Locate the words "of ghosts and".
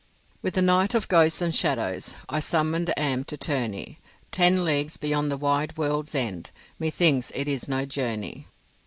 0.95-1.53